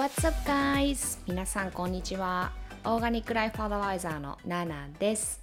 [0.00, 1.18] What's up guys?
[1.26, 2.52] 皆さんこんにちは。
[2.86, 5.42] オーガニックライフアドバイザーのナナです。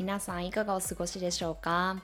[0.00, 2.02] 皆さんいかがお過ごしでしょうか？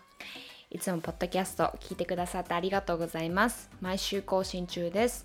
[0.70, 3.68] いつもポッドキャスト聞いてくださってありがとうございます。
[3.80, 5.24] 毎週更新中です。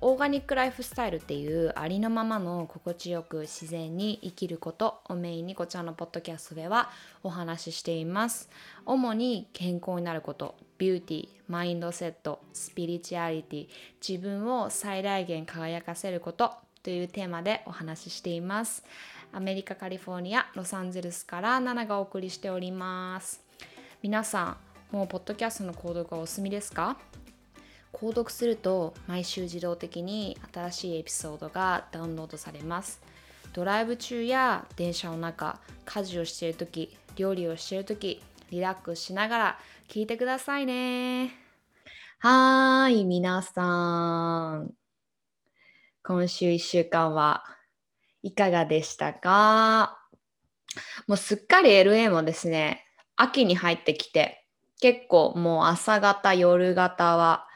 [0.00, 6.88] オーガニックライフスタイルっていうありのままの心地よく自然に生きることをメインにこちらのポッドキャストでは
[7.24, 8.48] お話ししています。
[8.86, 13.68] 主に健康になること、ビューティー、マインドセット、スピリチュアリティ、
[14.06, 18.84] 自分を最大限輝かせることというテーマでお話ししています。
[19.32, 23.42] アメリカ・カリフォルニア、ロサンゼルスからナナがお送りしております。
[24.02, 24.58] 皆さ
[24.92, 26.96] ん、もうポッドキャストの購読はお済みですか？
[27.92, 33.00] 購読すると毎週自動的に新しいエピソードがダウンロードされます。
[33.54, 39.58] ドライブ中や電車の中、家事をしている時、料理をしている時、リラックスしながら
[39.88, 41.32] 聞いてくださいね。
[42.18, 44.72] はーい、皆さん。
[46.02, 47.44] 今週1週間は
[48.22, 49.98] いかがでしたか？
[51.06, 52.84] もうすっかり LA もですね、
[53.16, 54.44] 秋に入ってきて、
[54.80, 57.46] 結構もう朝方、夜方は、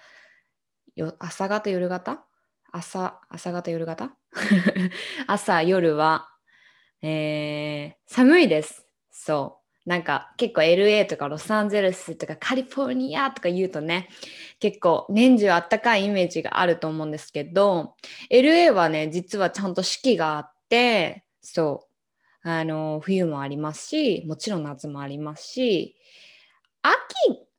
[1.19, 2.25] 朝方、夜方？
[2.73, 4.11] 朝、朝方、夜方？
[5.27, 6.29] 朝、夜は、
[7.03, 8.87] えー、寒いです。
[9.11, 9.60] そう。
[9.87, 14.09] なんか結構 LA とかロサンゼルスとかカリフォルニアとか言うとね、
[14.59, 17.95] 結構年中あったかいイメージがあると思うんですけど、
[18.31, 21.87] LA はね、実はちゃんと四季があって、そ
[22.45, 22.49] う。
[22.49, 25.97] あの、冬もありますし、もちろん夏もありますし、
[26.83, 26.95] 秋、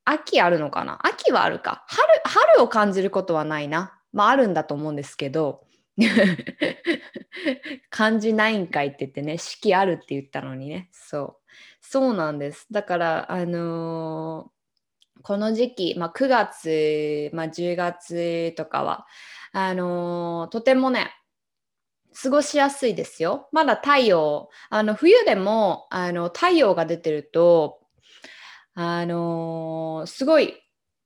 [0.06, 1.00] 秋あるのかな？
[1.06, 1.86] 秋はあるか。
[1.88, 4.00] 春、春を感じることはないな。
[4.14, 5.64] まああるんだと思うんですけど、
[7.90, 11.41] 感じないんかいって言ってね、四季あるって言ったのにね、そう。
[11.94, 12.68] そうなんです。
[12.72, 14.52] だから、あのー
[15.24, 19.06] この時期、まあ、9月、まあ、10月とかは、
[19.52, 21.12] あのーとてもね、
[22.24, 23.50] 過ごしやすいですよ。
[23.52, 27.82] まだ太陽、あの冬でもあの太陽が出てると、
[28.74, 30.54] あのーすごい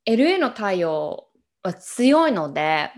[0.06, 1.28] LA の太陽
[1.64, 2.92] は強いので、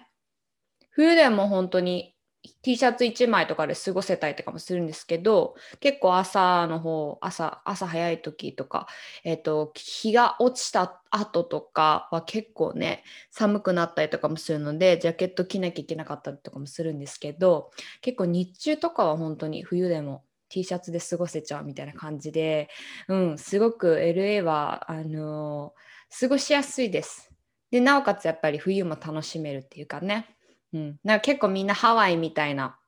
[0.90, 2.14] 冬でも本当に
[2.62, 8.86] T シャツ1枚とかで過ごせたりとかもするんですけど、結構朝の方、朝、朝早い時とか、
[9.24, 22.68] えっ、と、日が落ちた後とかは結構ね、寒くなったりとかもするので、ジャケット着なきゃいけなかったりとかもするんですけど、結構日中とかは本当に冬でも T シャツで過ごせちゃうみたいな感じで、
[23.08, 27.30] うん、すごく LA は、あのー過ごしやすいです。
[27.70, 30.37] で、なおかつやっぱり冬も楽しめるっていうかね。
[30.72, 32.78] うん、なんか結構みんなハワイみたいな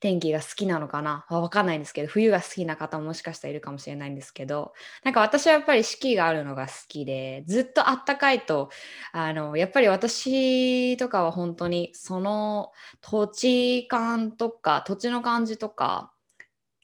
[0.00, 1.24] 天気が好きなのかな？
[1.30, 4.74] わかんないんですけど、冬が好きな方ももしかしたらいるかもしれないんですけど、
[5.04, 8.70] なんか私はやっぱり四季があるのが好きで、ずっとあったかいと、
[9.12, 16.12] あの、やっぱり私とかは本当にその土地感とか、土地の感じとか、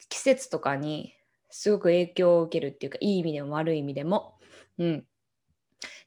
[0.08, 1.12] 季節とかに
[1.50, 4.38] すごく影響を受けるっていうか、いい意味でも悪い意味でも。
[4.78, 5.04] うん。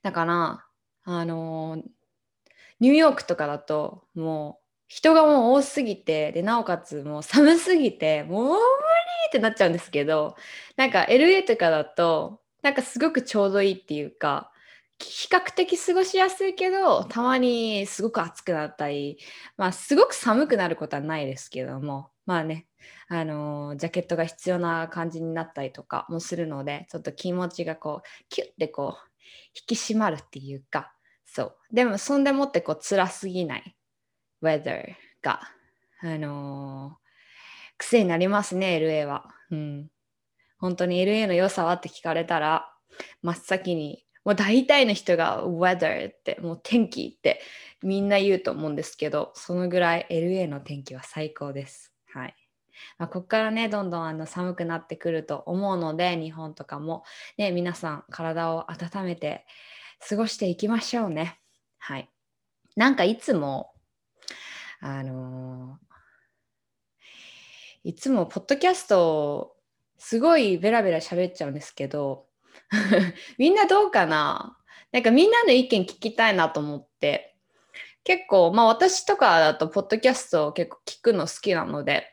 [0.01, 0.65] だから、
[1.03, 1.83] あの
[2.81, 8.59] ニューヨークとかだともう人がもう多すぎてでなおかつもう寒すぎてもう無理
[9.29, 10.35] ってなっちゃうんですけど
[10.75, 14.51] なんか LA とかだとなんかすごくちょうどいいっていうか
[14.99, 19.17] 比較的過ごしやすいけどたまにすごく暑くなったり
[19.57, 22.67] まあすごく寒くなることはないですけどもまあね
[23.07, 29.11] あのージャケットが必要な感じになったりとかもするのでちょっと気持ちがこうキュッてこう
[29.55, 30.93] 引き締まるっていうか
[31.33, 31.55] そう。
[31.71, 33.75] でも、そんでもってこう辛すぎない
[34.41, 35.41] weather が、
[36.01, 37.01] あのー
[37.81, 39.25] 癖になりますね、LA は。
[39.49, 39.89] うん。
[40.59, 42.71] 本当に LA の良さはって聞かれたら、
[43.23, 47.41] 真っ先に、もう大体の人が weather って、もう天気って
[47.81, 51.91] みんな言うと思うんですけど、そのぐらい LA の天気は最高です。
[52.13, 52.35] はい。
[52.99, 57.03] まあ、ここからね、どんどんあの寒くなってくると思うので、日本とかも、
[57.37, 59.45] ね、皆さん体を温めて
[60.07, 61.39] 過ごしていきましょうね。
[61.77, 62.09] はい。
[62.75, 63.71] なんかいつも、
[64.79, 65.91] あのー
[67.83, 69.55] いつもポッドキャスト
[69.97, 72.27] すごいベラベラ喋っちゃうんですけど、
[73.39, 74.55] みんなどうかな？
[74.91, 77.35] なんかみんなの意見聞きたいなと思って、
[78.03, 82.07] 結構、まあ私とかだとポッドキャストを結構聞くの好きなので、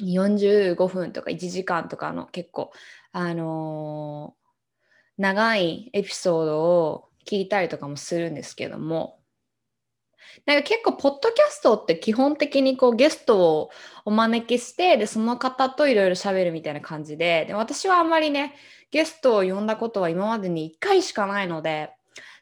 [0.00, 2.72] 45分とか1時間とかの結構、
[3.12, 4.44] あのー
[5.16, 9.20] 長いエピソードを聞いたりとかもするんですけども、
[10.46, 13.70] なんか結構、ポッドキャストって基本的にこうゲストを
[14.04, 18.54] お招きして、で、その方といろいろ喋るみたいな感じで、で、私はあんまりね、
[18.90, 21.92] ゲストを呼んだことは今までに1回しかないので、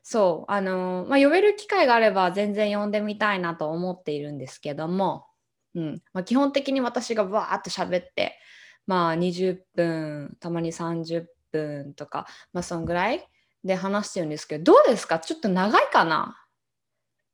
[0.03, 5.27] そう、あのまあ、呼べる機会があれば全然呼んでみたいなと思っているんですけども、
[5.75, 6.03] うん。
[6.13, 8.39] まあ、基本的に私がわーっと喋って、
[8.87, 13.29] まあ、20分、たまに30分とか、まあ、そんぐらい
[13.65, 15.19] で話してるんですけど、どうですか？
[15.19, 16.37] ちょっと長いかな？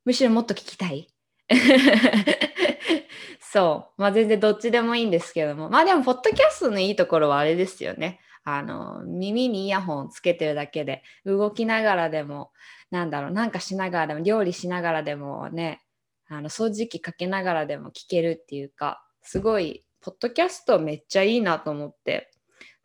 [0.05, 1.09] むしろもっと聞きたい？
[3.41, 4.01] そう。
[4.01, 5.71] まあ全然どっちでもいいんですけども。
[5.71, 8.21] まあでも、ポッドキャストのいいところはあれですよね。
[8.45, 12.51] あの、耳にイヤホンつけてるだけで、動きながらでも、
[12.91, 15.83] なんだろう、なんかしながらでも、料理しながらでもね、
[16.29, 22.31] あの掃除機かけながらでも聞けるっていうか、すごい、ポッドキャストめっちゃいいなと思って、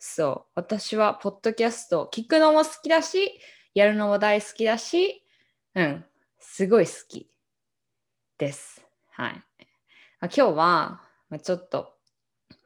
[0.05, 3.39] そう、私はポッドキャスト聞くのも好きだし、
[3.73, 5.23] やるのも大好きだし、
[5.75, 6.05] うん、
[6.39, 7.29] すごい好き。
[8.37, 8.85] です。
[9.11, 9.41] はい。
[10.23, 11.01] 今日は、
[11.41, 11.93] ちょっと、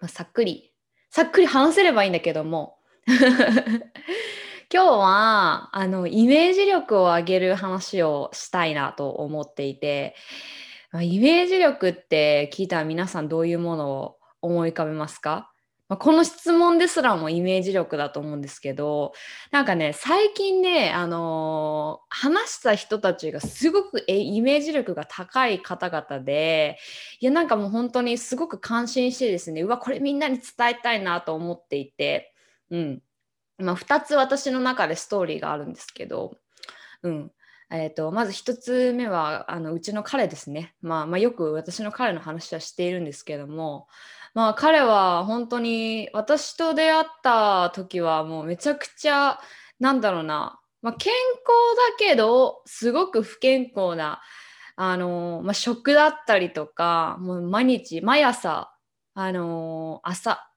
[0.07, 0.73] さっくり、
[1.11, 10.15] さっくり話せればいいんだけども、 今日はあのイメージ力を上げる話をしたいなと思っていて、
[10.99, 15.51] イメージ力って聞いたら皆さんどういうものを思い浮かべますか？
[15.89, 19.13] まあ、この質問ですらもイメージ力だと思うんですけど
[19.51, 26.77] なんかね最近ね、あのー、話した人たちがすごくイメージ力が高い方々で
[27.21, 32.33] いやなんかもう本当にすごく感心してですねうわこれみんなに伝えたいなと思っていて、
[32.69, 33.01] うん。
[33.57, 36.35] まあ、2つ私の中でストーリーがあるんですけど、
[37.03, 37.31] うん。
[37.69, 43.87] えーと、まず1つ目はあのうちの彼ですね、まあ、まあよく私の彼の話はしているんですけども
[44.37, 49.39] まあ彼は本当に私と出会った時はもうめちゃくちゃ
[49.79, 51.47] なんだろうな、まあ、健康
[51.99, 54.21] だけどすごく不健康な
[54.75, 58.71] あの、まあ、食だったりとかもう毎日毎朝
[59.15, 60.47] あの朝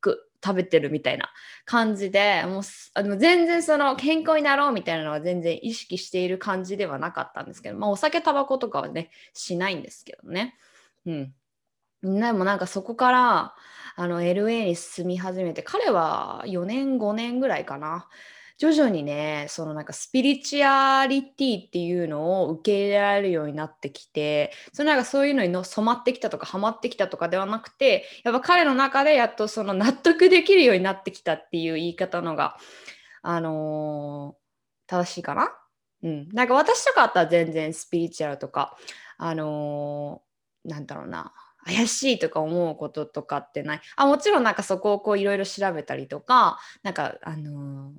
[0.00, 1.28] く食べてるみたいな
[1.64, 2.62] 感じでもう
[2.94, 10.54] あの全然その健康になろうみたいなのは全然意識している感じではなかったんですけど、まあ、お酒タバコとかはねしないんですけどね。
[11.04, 11.34] うん
[12.04, 13.54] でもなんかそこから
[13.96, 18.08] あの LA に住み始めて彼は4年5年ぐらいかな。
[18.56, 32.56] 徐々にねそのなんかスピリチュアリティっていうのを受け入れられるようになってきてそのなんかそういうのにの染まってきたとかハマってきたとかではなくてやっぱ彼の中でやっとその納得できるようになってきたっていう言い方のが
[33.22, 35.50] あのー、正しいかな。
[36.04, 38.76] うん、なんか私とかあったら全然スピリチュアルとか
[39.18, 41.32] あのー、なんだろうな。
[41.64, 43.80] 怪しいとか思うこととかってない？
[43.96, 47.92] あもちろんなんかそこをこういろいろ調べたりとかなんかあのー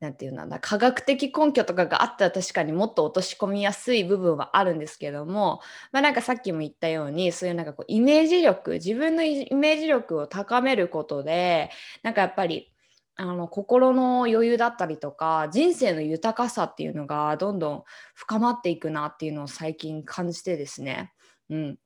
[0.00, 5.60] なんていうんだ科学的根拠とかがあったら確かにもっと落とし込みやすい部分はあるんですけども、
[5.90, 11.70] まあ、なんかさっきも言ったようにそういうなんかこうイメージ力自分のイメージ力を高めることで
[12.04, 12.72] なんかやっぱり
[13.16, 17.82] あの心の余裕だったりとか人生の豊かさっていうのがどんどん
[18.14, 21.12] 深まっていくなっていうのを最近感じてですね、
[21.50, 21.78] うん、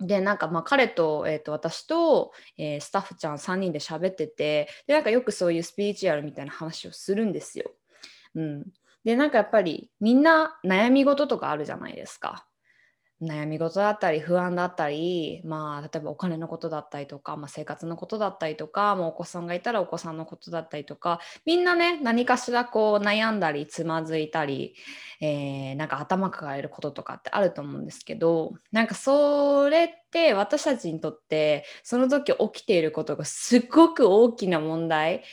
[0.00, 7.70] でなんかまあ彼と,、えー、と私と、えー、スタッフちゃん3人で喋っててでなんかよくそういうスピリチュアルみたいな話をするんですよ。
[8.34, 8.64] うん、
[9.04, 12.46] でなんかやっぱりみんな悩み事とかあるじゃないですか。
[13.22, 24.74] 悩み事だったり不安だったり、まあ、例えばお金のことだったりとか、まあ、生活のことだったりとか、まあ、お子さんがいたらお子さんのことだったりとかみんなね何かしらこう悩んだりつまずいたり、
[25.20, 35.24] えー、なんか頭抱えることとかってあると思うんですけどなんかそれって私たちにとってその時起きていることがすごく大きな問題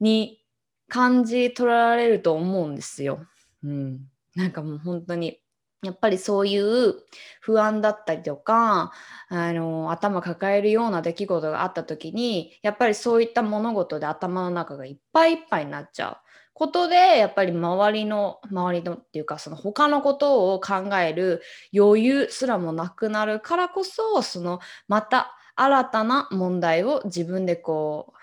[0.00, 0.42] に
[0.88, 3.26] 感じ取られると思うんですよ。
[3.62, 4.00] うん、
[4.34, 5.40] なんかもう本当に
[5.82, 6.94] やっぱりそういう
[7.40, 8.92] 不安だったりとか
[9.28, 16.16] あの頭抱えるような出来事があった時にやっぱりそういった物事で頭の中がいっぱいいっぱいになっちゃう
[16.54, 21.42] ことでやっぱり周りの周りのっていうかその他のことを考える
[21.76, 28.14] 余裕すらもなくなるからこそそのまた新たな問題を自分でこ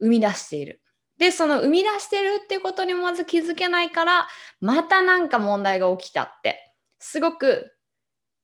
[0.00, 0.80] う生み出している。
[1.24, 4.28] で、その生み出してるっていうことにまず気づけないから、
[4.60, 7.72] またなんか問題が起きたって、すごく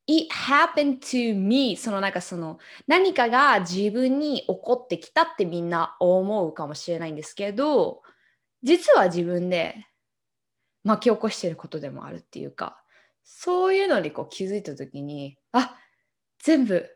[0.06, 8.00] It happened to me そのなんかその何かが自分に起こってきたってみんな思うかもしれないんですけど
[8.62, 9.86] 実は自分で
[10.82, 12.82] 巻き起こしてることでもあるっていうか
[13.22, 15.76] そういうのにこう気づいた時にあ
[16.42, 16.88] 全部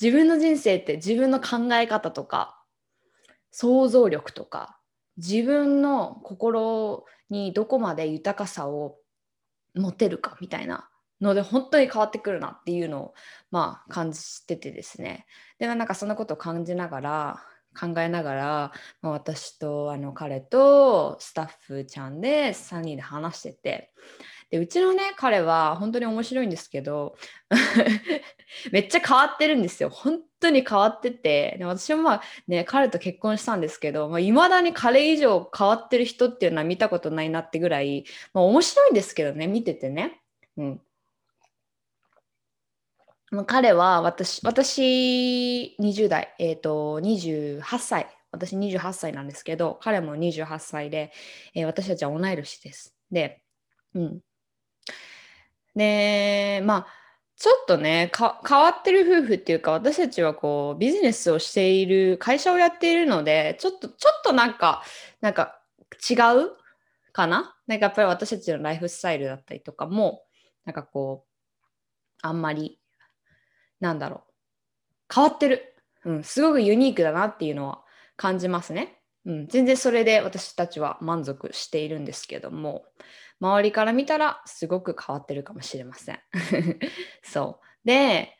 [0.00, 2.60] 自分の人生って自分の考え方とか
[3.50, 4.77] 想像力とか
[5.18, 8.96] 自分の心にどこまで豊かさを
[9.74, 10.88] 持てるかみたいな
[11.20, 13.14] ので本当に変わってくるなっていうのを
[13.50, 15.26] まあ感じててですね。
[15.58, 17.42] でもなんかそんなことを感じながら
[17.78, 18.72] 考えながら、
[19.02, 23.92] まあ、私とあの彼とスタッフちゃんで3人で話してて。
[24.50, 27.16] でうちのね彼は本当に面白いんですけど
[28.72, 29.90] めっちゃ変わってるんですよ。
[29.90, 40.20] 本当に変わっててで私もまあね彼と結婚したんですけどいまあ、未だに彼以上変わってる人っていうのは見たことないなってぐらい、まあ、面白いんですけどね見ててね。
[40.56, 40.80] うん
[43.46, 51.12] 彼は私、私20代、えっ、ー、と、28歳、私28歳なんですけど、彼も28歳で、
[51.54, 52.96] えー、私たちは同い年です。
[53.10, 53.42] で、
[53.94, 54.20] うん。
[55.74, 56.97] で、まあ、
[57.38, 64.82] ちょっとね変わってる夫婦っていうか私たちはこうビジネスをしている会社をやっているのでちょっとちょっとなんか
[65.20, 65.60] なんか
[66.10, 66.50] 違う
[67.12, 67.54] かな？
[67.68, 70.22] なんかやっぱり私たちのライフスタイルだったりとかも
[70.64, 71.82] なんかこう
[72.22, 72.80] あんまり
[73.78, 74.24] なんだろ
[75.08, 77.82] う変わってる、うん、すごくユニークだなっていうのは
[78.16, 82.84] 感じますね、うん、全然それで私たちは満足しているんですけども。
[83.40, 86.18] 周りから見たらすごく変わってるかもしれません
[87.22, 88.36] そうで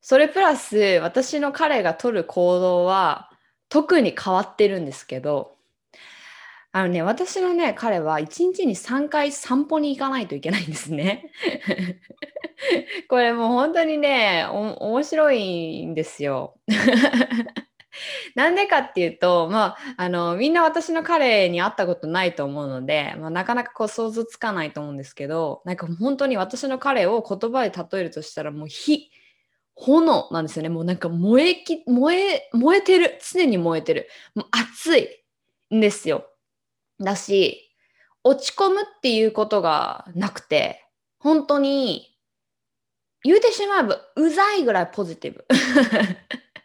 [0.00, 3.30] それプラス私の彼が取る行動は
[3.68, 5.56] 特に変わってるんですけど
[6.72, 11.32] あのね、私のね、彼は1日に3回散歩に行かないといけないんですね。
[13.10, 16.54] これもう本当にね、面白いんですよ。
[18.34, 29.10] なんでかっていうと、まあ、あのみんな私の彼に会ったことないと思うので、まあ、なかなかこう想像つかないと思うんですけどなんか本当に私の彼を言葉で例えるとしたらもう火
[29.74, 30.68] 炎なんですよね。
[30.68, 33.18] もうなんか燃えき燃え燃えてる。
[33.32, 34.08] 常に燃えてる。
[34.34, 35.08] もう熱い
[35.74, 36.26] んですよ。
[37.00, 37.74] だし、
[38.22, 40.84] 落ち込むっていうことがなくて、
[41.18, 42.14] 本当に
[43.24, 45.46] 言うてしまえばうざいぐらいポジティブ。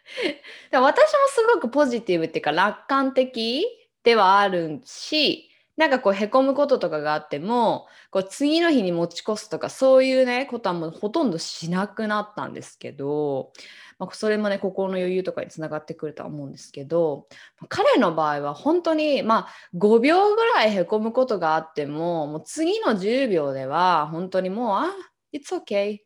[0.72, 3.66] 私もすごくポジティブっていうか楽観的
[4.02, 13.52] ではあるし、なんかこうへこむこととかがあってもこう次の日に持ち越すとかそういうねことはもうほとんどしなくなったんですけど
[13.98, 17.26] まあ、それもね心の余裕とかにつながってくるとは思うんですけど
[17.68, 24.94] 彼の場合は本当にまあ5秒ぐらいへこむことがあってももう次の10秒では本当にもうあ
[25.32, 26.05] It's okay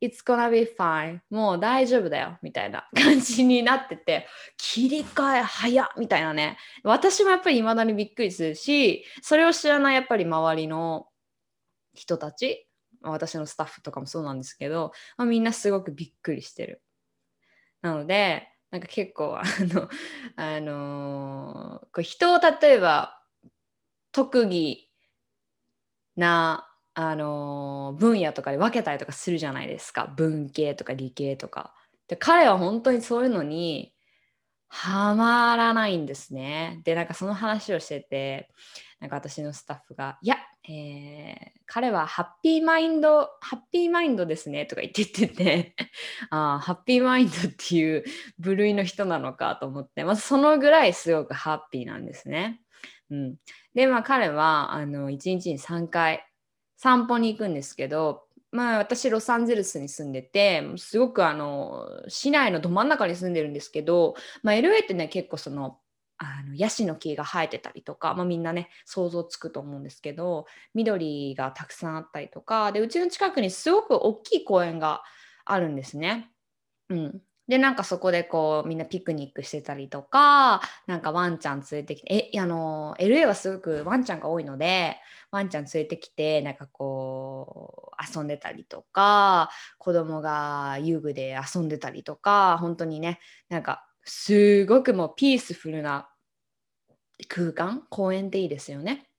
[0.00, 1.20] It's gonna be fine.
[1.30, 2.38] もう大丈夫だよ。
[2.42, 4.26] みたいな感じになってて。
[4.56, 6.56] 切り替え早っみたいなね。
[6.84, 11.06] 私もやっぱり未だにびっくりするしそれを知らないやっぱり周りの
[11.94, 12.66] 人たち
[13.02, 16.82] 私のスタッフとかもそうなんですけど、まあ、みんなすごくびっくりしてる。
[17.82, 19.88] なのでなんか結構あの、
[20.36, 23.20] あのー、こう人を例えば
[24.12, 24.88] 特技
[26.16, 31.74] な、あの、分野とかで分けたりとかするじゃないですか文系とか理系とか。
[32.08, 33.94] で彼は本当にそういうのに
[34.66, 36.80] はまらないんですね。
[36.84, 38.50] でなんかその話をしてて
[38.98, 40.36] なんか私のスタッフが「いや
[40.68, 45.74] えー、彼はハッピーマインド、ハッピーマインドですねとか言っててて
[46.30, 48.04] あハッピーマインドっていう
[48.38, 52.60] 部類の人なのかと思って、まあ、そのぐらいすごくハッピーなんですね。
[53.10, 53.36] うん、
[53.74, 56.24] で、まあ彼はあの1日に3回
[56.82, 58.22] 散歩に行くんですけど、
[58.52, 65.78] まあ私ロサンゼルスに住んでて、すごくあの市内のど真ん中に住んでるんですけど、まあ、LA ってね結構その
[66.16, 75.02] あのヤシの木が生えてたりとか、まあ、みんなね想像つくと思うんですけど緑がたくさんあったりとかでうちの近くにすごく大きい公園が
[75.44, 76.30] あるんですね。
[76.88, 84.96] うん、でなんかそこでこうみんなピクニックしてたりとかなんかワンちゃん連れてきてえあの LA はすごくワンちゃんが多いので
[85.32, 96.08] ワンちゃん連れてきてなんかこう遊んでたりとか子供が遊具で遊んでたりとか本当にねなんかすごくもうピースフルな
[97.26, 99.09] 空間公園でいいですよね。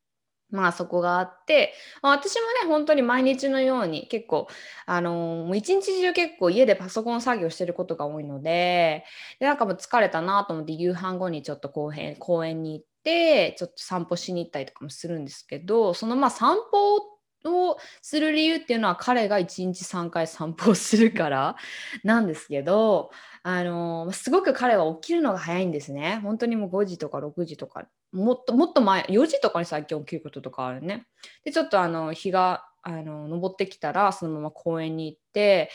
[0.52, 4.48] まあそこがあって、まあ、私もね本当に毎日のように結構
[4.86, 9.04] あのー、もう一日中結構家でパソコン作業してることが多いので
[9.40, 17.12] でなんかもう疲れたなと思って夕飯後にちょっと公園公園に行ってちょっと散歩しに行ったりとかもするんですけどそのまあ散歩
[17.50, 21.56] をする理由っていうのは彼が1日3回散歩をするから
[22.04, 23.12] なんですけど
[23.44, 26.20] あのすごく彼は起きるのが早いんですね。
[26.22, 31.08] 本当にもう5時とか6時とか、もっともっと前、4時とかに最近起きることとかあるね。
[31.44, 35.70] で、ちょっとあの日があの登ってきたらそのまま公園に行って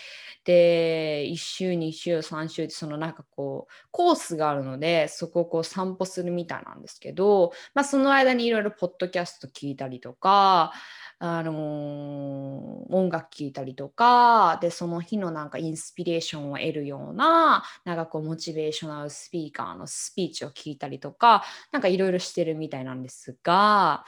[0.44, 10.72] で1週2週3週ってそのなんかこうコースがあるのでそこをこう散歩するみたいなんですけど、まあ、その間にいろいろポッドキャスト聞いたりとか
[11.18, 21.42] あのー、音楽聴いたりとかでその日のなんかインスピレーションを得るようななんかこうモチベーショナルスピーカーのスピーチを聞いたりとか
[21.72, 24.04] なんかいろいろしてるみたいなんですが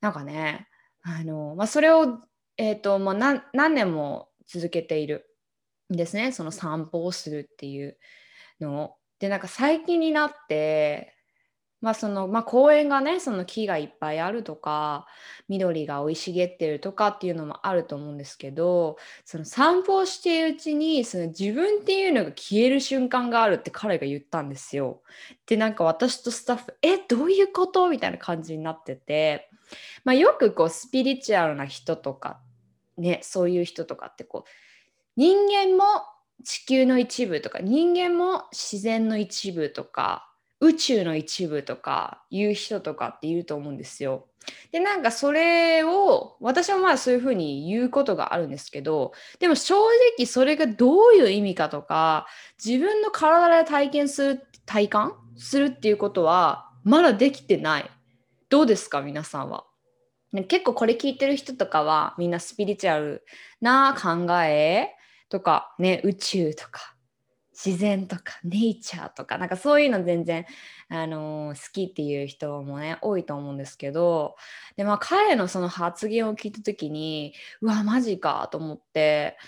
[0.00, 0.68] なんかね
[1.02, 2.20] あのー、まあ、それを、
[2.58, 3.14] えーとまあ、
[3.52, 5.26] 何年も続けている
[5.92, 7.98] んですねその散歩をするっていう
[8.60, 8.94] のを。
[9.18, 11.15] でなんか最近になって
[11.82, 15.06] まあそのまあ、公園がねその木がいっぱいあるとか
[15.48, 25.02] 緑が生い茂ってるとかっていうのもあると思うんですけどその散歩をしているうちにその自分っていうのが消える瞬間があるって彼が言ったんですよ。
[25.46, 29.50] でなんか私とスタッフ「えどういうこと?」みたいな感じになってて、
[30.04, 32.40] まあ、よくこうスピリチュアルな人とか
[32.96, 34.50] ねそういう人とかってこう
[35.16, 35.84] 人間も
[36.42, 40.32] 地球の一部とか人間も自然の一部とか
[40.66, 44.26] 宇宙の一部とか言う人とかっていると思うんですよ。
[44.70, 49.74] でなんかそれを私はまあそういうふうに言うことがあるんですけどでも正
[50.18, 52.28] 直それがどういう意味かとか
[52.64, 55.14] 自分の体で体験する体感？
[55.36, 57.90] するっていうことはまだできてない。
[58.48, 59.02] どうですか？
[59.02, 59.64] 皆さんは。
[60.48, 63.24] 結構これ聞いてる人とかはみんなスピリチュアル
[63.60, 64.90] な考え
[65.28, 66.95] とかね宇宙とか。
[67.56, 70.44] 自然とかネイチャーとかなんかそういうの全然、
[70.90, 74.36] あのー、好きっていう人もね多いと思うんですけど
[74.76, 77.32] で、まあ、彼のその発言を聞いた時に
[77.62, 79.38] うわマジかと思って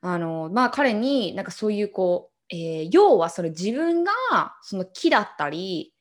[0.00, 4.12] あのー、まあ彼になんかそういうこう、えー、要はそれ自分が
[4.62, 5.92] その木だったり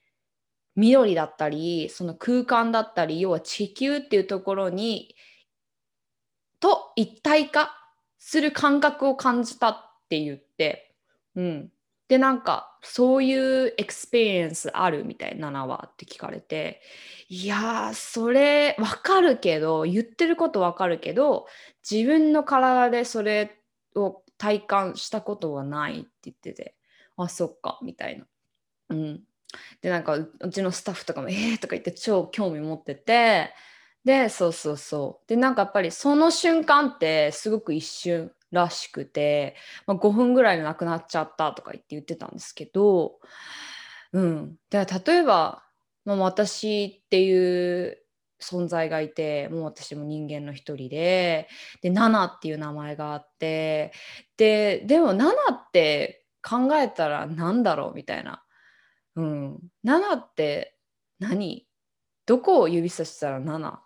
[0.75, 5.15] 緑だったりその空間だったり要は地球っていうところに
[6.59, 7.71] と一体化
[8.19, 9.75] する感覚を感じたっ
[10.09, 10.84] て言って
[11.35, 11.71] うん。
[12.07, 13.33] で、なんか、そうい
[13.67, 16.81] う experience あるみたいな話って聞かれて、
[17.29, 21.47] いや、それわかるけど、言ってることわかるけど、
[21.89, 23.59] 自分の体でそれ
[23.95, 26.75] を体感したことはないって言ってて、
[27.17, 28.27] あ、そっか、みたいな。
[28.89, 29.23] うん。
[29.81, 33.53] で、なんか、うちのスタッフとかも、えーとか言って超興味持ってて、
[34.03, 35.27] で、そうそうそう。
[35.27, 43.19] で、なんかやっぱりその瞬間ってすごく一瞬らしくて、まあ、5分ぐらいで亡くなっちゃったとか言って言ってたんですけど、
[44.13, 45.63] うん、で例えば、
[46.05, 47.99] まあ、私っていう
[48.41, 51.47] 存在がいてもう私も人間の一人で
[51.81, 53.93] でナナっていう名前があって
[54.37, 58.43] ででもナナって考えたら何だろうみたいな、
[59.15, 60.75] うん、ナナって
[61.19, 61.65] 何？
[62.25, 63.83] どこを指さしたらナナ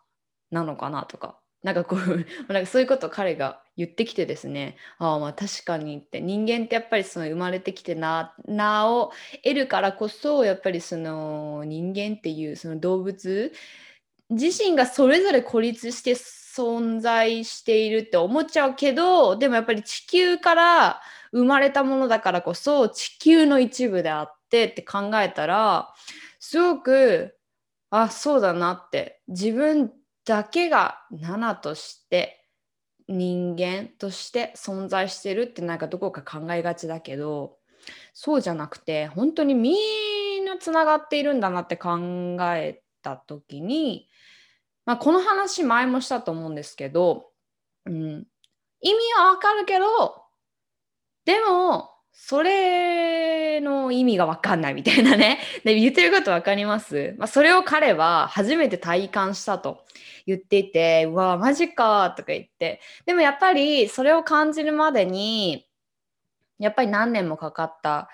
[0.51, 1.39] なのかなとか。
[1.61, 1.99] なんかこう
[2.51, 6.19] なんかそういうことを彼が言ってきてですねああまあ確かにって。
[6.19, 13.53] 人間ってやっぱりその生まれてきてな名を得るからこそやっぱりその人間っていうその動物
[14.29, 25.93] 自身がそれぞれ孤立して存在しているって思っちゃうけどでもやっぱり地球から生まれたものだからこそ地球の一部であってって考えたら
[26.39, 27.37] すごく
[27.91, 29.21] あそうだなって。
[29.29, 29.91] 自分
[30.25, 32.38] だけが7として
[33.09, 37.57] 人間として存在してるってなんかどこか考えがちだけど
[38.13, 39.71] そうじゃなくて本当にみ
[40.39, 41.97] んなつながっているんだなって考
[42.55, 44.07] えた時に、
[44.85, 47.31] まあ、この話前もしたと思うんですけど、
[47.85, 48.27] うん、
[48.81, 50.23] 意味はわかるけど
[51.25, 51.89] でも
[52.21, 55.39] それの意味が分かんないみたいなね。
[55.63, 59.85] で言ってること分かります、まあ、それを彼は初めて体感したと
[60.27, 62.81] 言っていて、うわ、マジかとか言って。
[63.05, 65.65] でもやっぱりそれを感じるまでに、
[66.59, 68.09] やっぱり何年もかかった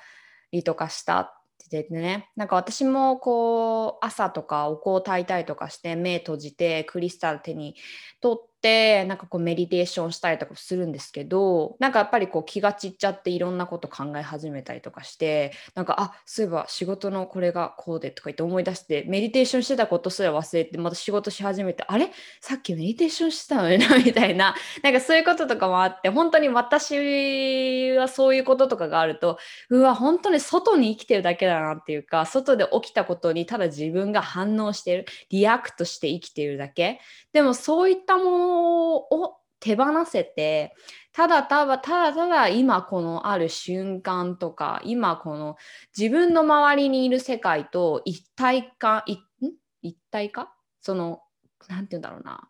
[0.51, 2.29] りとかしたって言ってね。
[2.35, 7.75] なんか私もこう朝とかお香を炊いたりとかして目閉じてクリスタル手に
[8.21, 22.11] 取ってってなんかこうメディテーションしたりとかするんですけどなんかやっぱりこう気が散っちゃっていろんなこと考え始めたりとかしてなんかあそういえば仕事のこれがこうでとか言って思い出してメディテーションしてたことすら忘れてまた仕事し始めてあれ？
[22.41, 24.55] さっきメディテーションしてたのにな みたいな。
[24.81, 29.37] なんかそういうこととかもあって本当に私はそういうこととかがあると
[29.69, 36.99] うわ本当に外に生きてるだけだなっていうか外で起きたことにただ自分が反応してる react して生きてるだけ。
[37.31, 40.75] でもそういったものを手放せて
[41.11, 45.55] ただただただただ今このある瞬間とか今この
[45.97, 50.53] 自分の周りにいる世界と一体化一体化？
[50.81, 51.21] その
[51.67, 52.49] 何て言うんだろうな。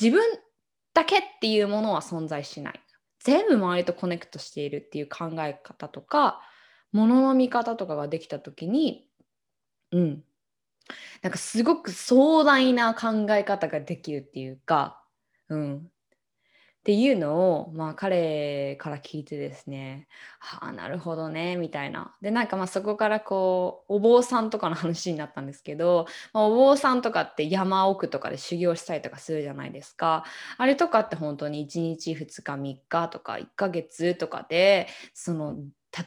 [0.00, 0.22] 自分
[0.94, 2.80] だけっていうものは存在しない。
[3.20, 6.40] 全部周りとコネクトしているっていう考え方とか
[6.92, 9.06] ものの見方とかができた時に
[9.90, 10.24] うん。
[11.22, 14.97] なんかすごく壮大な考え方ができるっていうか
[15.48, 15.90] うん。
[16.88, 20.08] っていうのを、まあ、彼から聞いてですね、
[20.38, 22.16] はあ、なるほどね、みたいな。
[22.22, 30.24] で、なんかまあそこからこう、お坊さんとかの話になったんですけど、まあ、お坊さんとかって山奥とかで修行したりとかするじゃないですか。
[30.56, 35.56] あれとかって本当に1日2日3日とか1ヶ月とかで、その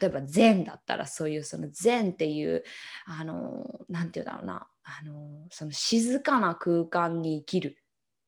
[0.00, 2.64] 例えば禅だったらそういうその禅っていう
[3.06, 7.76] あの何て言うんだろうなあのその静かな空間に生きる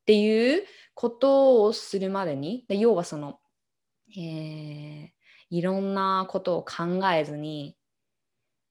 [0.05, 0.65] っていう
[0.95, 3.41] ことをするまでにで要はその、
[4.17, 5.09] えー、
[5.49, 7.75] いろんなことを考えずに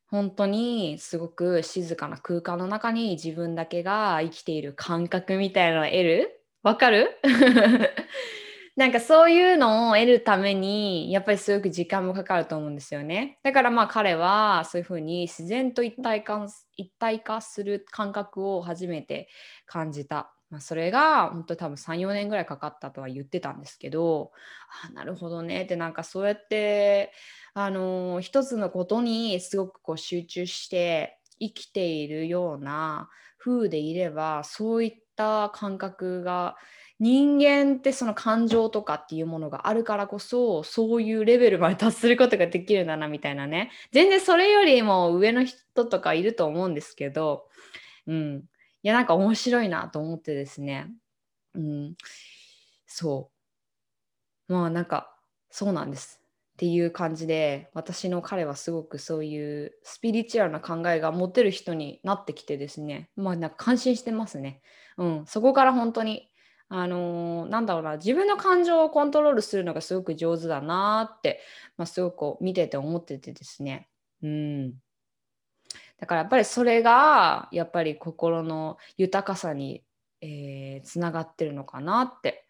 [0.07, 6.43] 本当にすごく静かな空間の中に自分だけが生きている感覚みたいなのを得る？
[6.61, 7.17] わかる？
[8.77, 13.39] なんかそういうのを得るためにやっぱりすごく時間もかかると思うんですよね。
[13.43, 19.29] だからまあ彼はそういうふうに自然と一体化一体化する感覚を初めて
[19.65, 20.32] 感じた。
[20.53, 24.31] まあ、それが本当多分34年ぐらいかかったとは言ってたんですけど
[24.87, 25.63] あなるほどね。
[25.63, 27.11] ってなんかそうやって
[27.55, 36.55] あの一つのことにすごくこう集中して生きているような風でいればそういった感覚が
[36.99, 43.71] 人間ってその感情とかっていうものがあるからこそそういうレベルまで達することができるんだなみたいなね。
[43.91, 47.47] 全然それよりも上の人とかいると思うんですけど、
[48.05, 48.43] うん、
[48.87, 50.91] やなんか面白いなと思ってですね。
[51.55, 51.95] うん。
[52.85, 53.31] そ
[54.49, 54.53] う。
[54.53, 55.15] まあなんか
[55.49, 56.19] そうなんです
[56.53, 63.09] っていう感じで私の彼はすごくそういうスピリチュアルな考えが持てる人になってきてですね。
[63.15, 64.61] まあなんか感心してますね。
[64.97, 65.25] うん。
[65.25, 66.29] そこから本当に
[66.69, 71.39] あのー、なんだろうな自分の感情をコントロールするのがすごく上手だなって、
[71.77, 73.89] まあ、すごく見てて思っててですね。
[74.23, 74.73] うん。
[76.03, 79.85] だからやっぱりそれがやっぱり心の豊かさに、
[80.19, 82.45] えー、つながってるのかなって。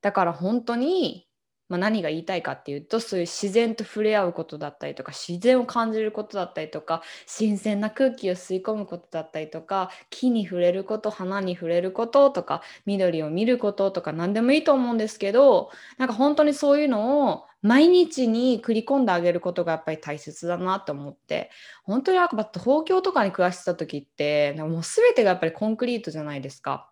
[0.00, 1.28] だから本当に、
[1.68, 21.50] まあ、何が言いたいかっていうとそういう自然と触れ合うことだったりとか自然を感じることだったりとか新鮮な空気を吸い込むことだったりとか木に触れること花に触れることとか緑を見ることとか何でもいいと思うんですけどなんか本当にそういうのを毎日に繰り込んであげることがやっぱり大切だなと思って
[21.82, 26.90] 本当にあくまで東京とかに暮らしてた時ってもう全てがやっぱりコンクリートじゃないですか。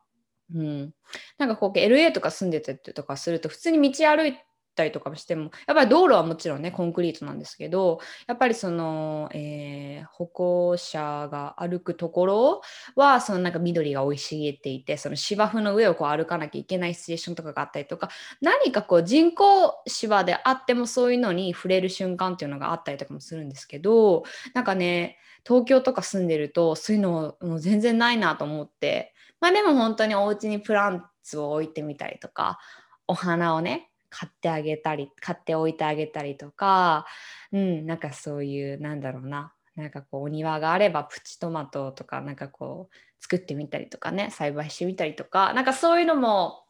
[0.55, 0.95] うん、
[1.37, 4.35] なんかこう LA とか住んでてとかすると普通に道歩い
[4.75, 12.63] たりとかしてもやっぱり道路はもちろんねコンクリートなんですけどやっぱりその、えー、歩行者が歩くところ
[12.97, 18.09] はそのなんか緑が生い茂っていてその芝生の上をこう歩かなきゃいけないシチュエーションとかがあったりとか
[18.41, 32.59] 何かこう人工芝であってもそういうのに触れる瞬間っていうのがあったりとかもするんですけどなんかね東京とか住んでるとそういうのもう全然ないなと思ってまあでも本当にお家にプランツを置いてみたりとか
[33.07, 37.07] お花をね買ってあげたり買っておいてあげたりとか、
[37.51, 39.55] うん、なんかそういうなんだろうな。
[39.75, 46.65] なんかこうお庭があればプチトマトとかなんかこう作ってみたりとかね栽培してみたりとかなんかそういうのも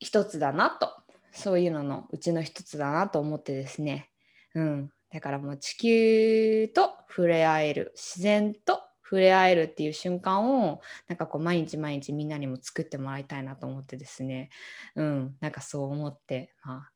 [0.00, 0.90] 一つだなと。
[1.32, 4.10] そういうののうちの一つだなと思ってですね、
[4.54, 14.48] うん、だからもう地球と触れ合える自然と触れ合えるっていう瞬間をなんかこう毎日毎日みんなにも作ってもらいたいなと思ってですね
[14.94, 16.88] うんなんかそう思って、ま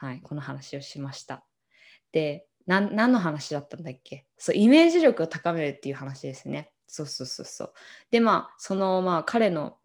[0.00, 1.44] あはい、この話をしました。
[2.10, 4.26] で何の話だったんだっけ？
[4.36, 6.72] そうイメージ力を高めるっていう話ですね。
[6.88, 7.72] そうそうそうそう。
[8.10, 9.76] でまあそのまあ彼の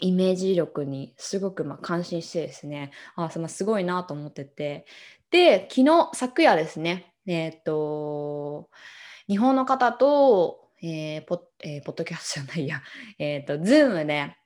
[0.00, 4.86] イメージ力にすごくまあ感心してですねあそのすごいなと思ってて
[5.30, 8.70] で昨日昨夜ですねえっ、と
[9.26, 12.82] 日本の方とえーポえー、ポッドキャストじゃないや、
[13.18, 14.36] えっ、ー、と、ズームで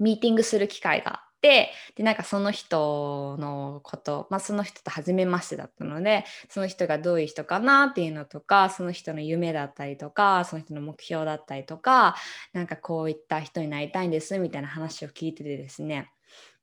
[0.00, 12.16] ミーティングする機会があって、で、なんかその人のこと、まあ、その人と初めましてだったので、その人がどういう人かなっていうのとか、その人の夢だったりとか、その人の目標だったりとか、
[12.52, 16.10] なんかこういった人になりたいんですみたいな話を聞いててですね、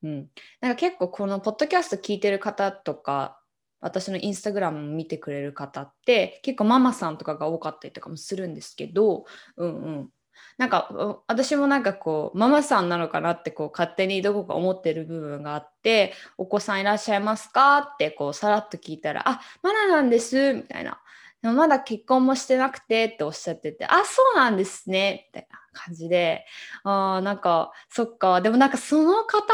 [0.04, 3.41] うん、なんか結構このポッドキャスト聞いてる方とか
[3.82, 9.26] 私のインスタグラム見てくれる方って結構ママさんとかが多かったりとかもするんですけど、
[9.58, 10.10] うんうん、
[10.58, 21.02] なんか私もなんかこうママさんなのかなってこう勝手にどこか思ってる部分があってお子さんいらっしゃいますかってこうさらっと聞いたらあまだなんですみたいな。
[21.44, 25.61] まだ結婚もしてなくてっておっしゃっててあそうなんですねみたいな。
[25.74, 26.46] 感じで
[26.84, 28.42] あなんかそっか。
[28.42, 29.54] でもなんかその方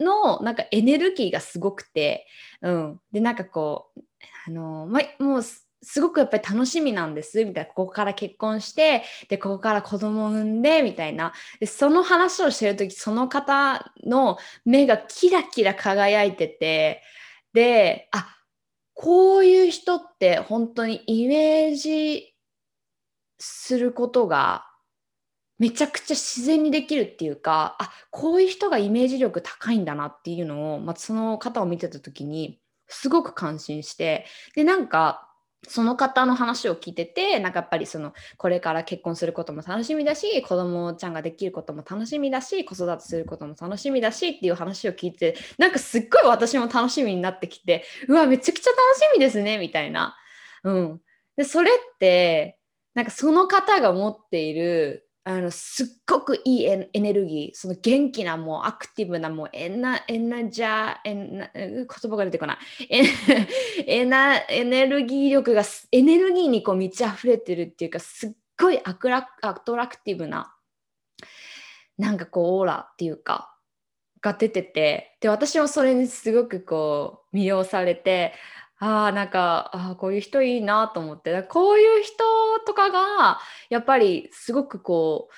[0.00, 2.26] のなんかエネルギーがすごくて
[2.62, 4.00] うん、でなんかこう
[4.46, 7.70] あの、ま、もうすごくやっぱり楽しみなんですみたいな。
[7.70, 11.32] ここから結婚してでここから子供を産んでみたいな。
[11.60, 17.02] でその話をしてる時その方の目がキラキラ輝いてて
[17.52, 18.34] であ
[18.94, 22.34] こういう人って本当にイメージ
[23.38, 24.67] することが
[25.58, 35.28] めちゃくちゃ自然にできるっていうかあこういう人がイメージ力高いんだなっていうのを、まあ、その方を見てた時にすごく感心してでなんか
[35.66, 50.16] その方の話を聞いててなんかやっぱりそのこれから結婚することも楽しみだし子供ちゃんができることも楽しみだし子育てすることも楽しみだしっていう話を聞いてなんかすっごい私も楽しみになってきてうわめちゃくちゃ楽しみですねみたいな。
[50.62, 51.00] うん、
[51.36, 52.58] でそれって
[52.94, 62.58] なんかその方が持っているあのすっごくいいエネルギー、その元気な、もうアクティブな、もうエナ、エナジャー、エナ言葉が出てこない。
[63.86, 70.56] エ ナエネルギー力が、エネルギーにこう満ち溢れてるっていうか、すっごいアクラアトラクティブな、
[71.98, 73.54] なんかこう、オーラっていうか、
[74.22, 78.32] が出てて、で、私もそれにすごくこう、魅了されて、
[78.78, 82.24] ああ、なんか、あこういう人いいなと思って、こういう人
[82.64, 83.38] とかが、
[83.70, 85.34] やっぱりすごくこう、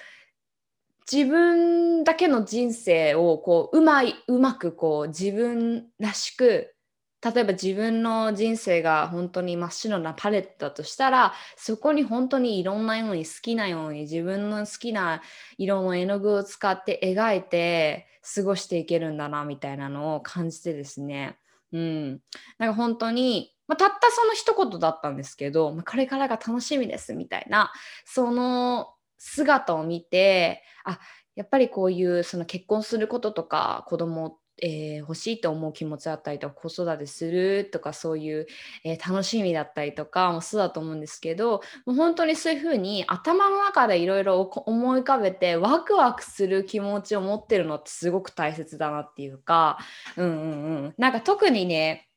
[1.11, 6.77] 自分だけの人生をこううまいうまくこう自分らしく
[7.23, 15.21] 例えば自分の人生が本当に真っ白なパレットだとしたらそこに本当にいろんなように好きなように自分の好きな
[15.59, 21.37] 色の絵の具を使って描いて過ごしていけるんだなみたいなのを感じてですね。
[21.73, 22.21] うん、
[22.59, 27.73] なんか本当に、まあ、たったその一言だったんですけど、まあ、これからが楽しみですみたいな
[28.05, 30.99] その姿を見てあ
[31.37, 38.47] やっぱりこういうその結婚することとか子供えー、欲しいと思う気持ちだったりとか子育てするとかそういう、
[38.85, 49.79] えー、楽しみだったりとかもそうだと思うんですけどもう本当にそういうふうに頭の中でいろいろ思い浮かべてワクワクする気持ちを持ってるのってすごく大切だなっていうか
[50.19, 50.95] うんうんうん。
[50.99, 52.10] なんか特にね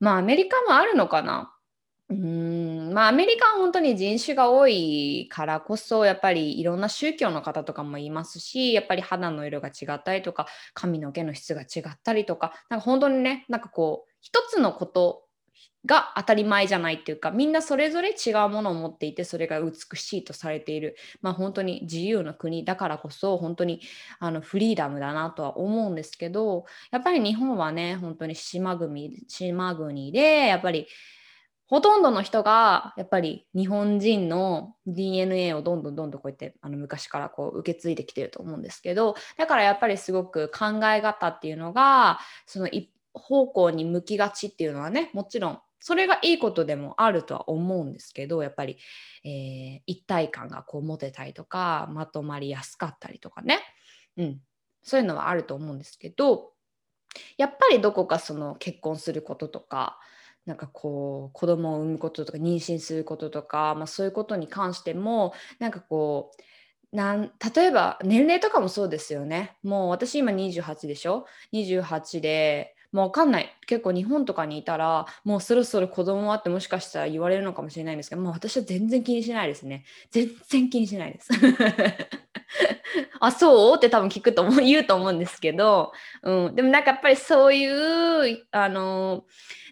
[0.00, 1.54] まあアメリカもあるのかな？
[2.08, 2.92] うん。
[2.92, 15.22] まあアメリカは本当に人種が多いからこそやっぱりいろんな宗教の方とかもいますしやっぱり肌の色が違ったりとか髪の毛の質が違ったりとかなんか本当にねなんかこう一つのこと
[15.86, 20.96] が当たり前じゃないっていうかみんなそれぞれ違うものを持っていてそれが美しいとされている。
[21.22, 23.80] まあ本当に自由な国だからこそ本当に
[24.18, 30.86] あのフリーダムだなとは思うんですけどやっぱり日本はね本当に島国島国でやっぱり
[31.66, 48.78] ほとんどの人がやっぱり日本人の DNA をどんどんどんどんこうやってあの昔からこう受け継いできてると思うんですけどだからやっぱりすごく考え方っていうのがその一方向に向きがちっていうのはねもちろんそれがいいことでもあるとは思うんですけどやっぱり、
[49.24, 53.58] えー、一体感がこう持てたりとかまとまりやすかったりとかね、
[54.16, 54.40] うん、
[54.82, 56.52] そういうのはあると思うんですけど
[57.38, 59.98] やっぱりどこかその結婚することとか
[60.46, 66.32] なんかこう子供を産むこととか妊娠することとか、まあ、そういうことに関してもなんかこ
[66.92, 69.56] うなん例えば年齢とかもそうですよね。
[69.62, 73.54] もう私今28でしょ？28でもうわかんない。
[73.66, 79.84] 結構日本とかにいたらもうそろそろ子供はってもしかしたら言われるのかもしれないんですけどもう私は全然気にしないですね。
[80.10, 81.28] 全然気にしないです。
[83.20, 83.76] あそう？
[83.76, 87.66] って多分聞くと思う言うと思うんですけど、うん、でもなんかやっぱりそうい
[88.32, 89.24] うあの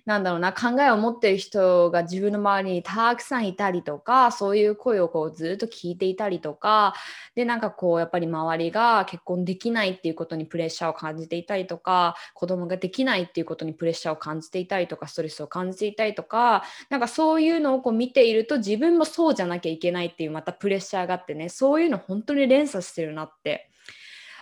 [0.09, 6.95] なんだろうな考えを持ってる人が自分の周りにたくさんいたりとかそういう声をこうずっと聞いていたりとか
[7.35, 23.69] でなんかこうやっぱり周りが結婚できないっていうことにプレッシャーを感じていたりとか子供ができないっていうことにプレッシャーを感じていたりとかストレスを感じていたりとかなんかそういうのをこう見ていると自分もそうじゃなきゃいけないっていうまたプレッシャーがあってねそういうの本当に連鎖してるなって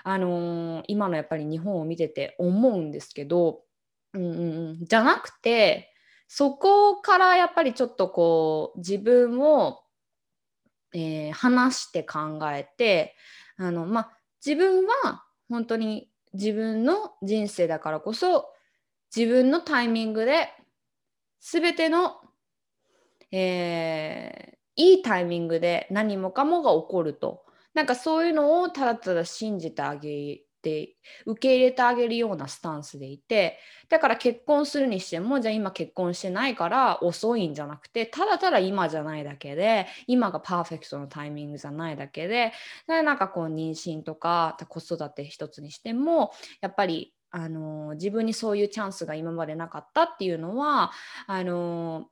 [0.04, 3.65] あのー、今のやっぱり日本を見てて思うんですけど
[4.16, 5.92] うんうん、じゃなくて
[6.28, 9.80] そこからやっぱりちょっとこう自分を、
[10.94, 13.14] えー、話して考えて
[13.56, 18.48] あの、まあ、自分は本当に自分の人生だからこそ
[19.14, 20.48] 自分のタイミングで
[21.40, 22.16] 全ての、
[23.30, 27.44] えー、いいタイミングで何もかもが起こると。
[27.72, 42.52] なんかそういうのをただただ信じてあげって受け入れてあげるようなスタンスでいてだから結婚するにしてもじゃあ今結婚してないから遅いんじゃなくてただただ今じゃないだけで今がパーフェクトのタイミングじゃないだけで
[42.88, 50.90] なんかこう妊娠とか子育て一つにしてもやっぱりあの自分にそういうチャンスが今までなかったっていうのは
[51.28, 52.06] あの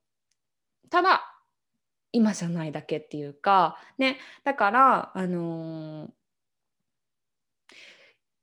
[0.90, 1.22] ただ
[2.12, 4.18] 今じゃないだけっていうかね。
[4.44, 6.10] だからあの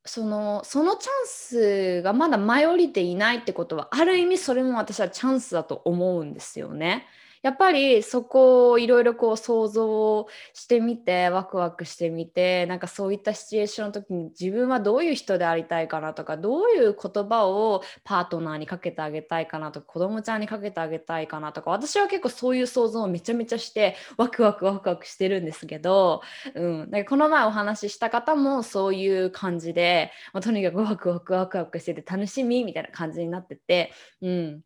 [0.05, 7.05] そのそのチャンスがまだ舞い降りていないってことはある意味それも私はチャンスだと思うんですよね。
[7.41, 26.21] やっぱりそこをいろいろこう想像してみてワクワクしてみてなんかそういったシチュエーションの時に自分はどういう人でありたいかなとかどういう言葉をパートナーにかけてあげたいかなとか子供ちゃんにかけてあげたいかなとか私は結構そういう想像をめちゃめちゃしてワクワクワクワクしてるんですけど、
[26.53, 34.61] うん、かこの前お話しした方もそういう感じで、まあ、とにかくワクワクワクワクしてて楽しみみたいな感じになってて、うん、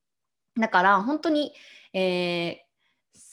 [0.59, 1.53] だから本当に、
[1.93, 2.64] えー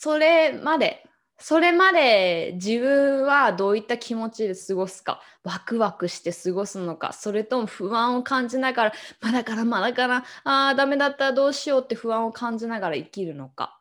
[0.03, 1.05] それまで。
[1.39, 5.21] それまで自分はどういった気持ちで過ごすか。
[5.43, 7.13] ワクワクして過ごすのか。
[7.13, 13.79] それとも不安を感じながらまだからまだからああダメだったらどうしようって不安を感じながら生きるのか、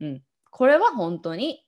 [0.00, 1.64] うん、これは本当に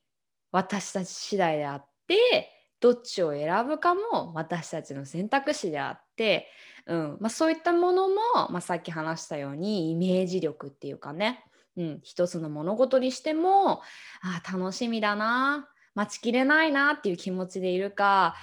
[0.51, 6.49] 私たち次第であってどっちを選ぶかも私たちの選択肢であって、
[6.87, 7.17] うん。
[7.21, 8.17] まあ、そういったものも、
[8.51, 11.45] まあ、さっき話したようにイメージ力っていうかね。
[11.77, 13.83] うん、一つの物事にしても
[14.23, 18.35] あ楽しみだな待ちきれないなっていう気持ちでいるか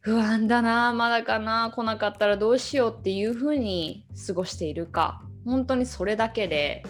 [0.00, 6.84] 不安だなまだかな来なかったらどうしようっていうふうに過ごしているか本当にそれだけで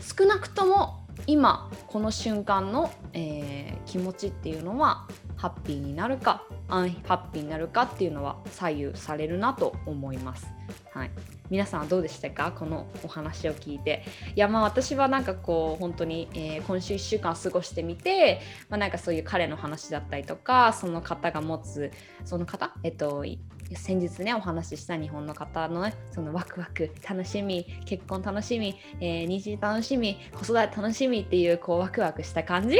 [0.00, 5.06] 少なくとも今この瞬間の、えー、気持ちっていうのは
[5.36, 10.46] ハッピーになるかアンハッピーになるかっていうのは左右されるなと思います。
[10.92, 11.10] はい、
[11.52, 12.50] 皆さんはどうでしたか？
[12.58, 14.02] このお話を聞いて。
[14.34, 21.90] いやまあ私はなんかこう本当に、えー、今週1週間過ごしてみて、まあ、なんかそういう彼の話だったりとかその方が持つ
[22.24, 22.72] その方？
[22.82, 23.26] えっと
[23.74, 32.78] 先日ねお話しした日本の方のねそのワクワク楽しみ結婚楽しみ、えー、妊娠楽しみ子育て楽しみっていうこうワクワクした感じ？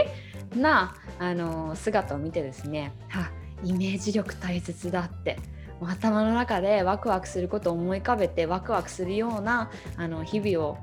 [0.57, 3.31] な、あのー、姿を見てですねは
[3.63, 5.37] イメージ力大切だって。
[5.88, 10.79] 頭の中でワクワクすることを思い浮かべてワクワクするようなあの日々を、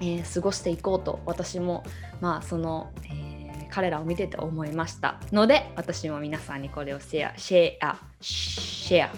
[0.00, 1.84] えー、過ごしていこうと私も
[2.20, 5.20] まあその、えー、彼らを見てて思いました。
[5.32, 9.10] ので私も皆さんにこれをシェアシェアシェア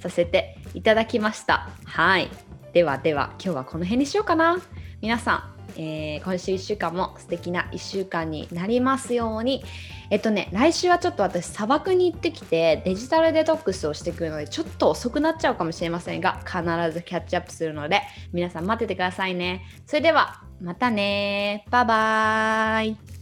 [0.00, 1.68] させていただきました。
[1.84, 2.30] はい。
[2.72, 4.58] ではでは今日はこの辺にしようかな。
[5.00, 9.64] 皆さんえー、今週1週間も素敵な1週間になりますように。
[10.10, 19.62] えっとね、来週はちょっと私砂漠に行ってきてデジタルデトックスをしてくるのでちょっと遅くなっちゃうかもしれませんが必ずキャッチアップするので皆さん待っててくださいね。
[19.86, 23.15] それではまたねバイバーイ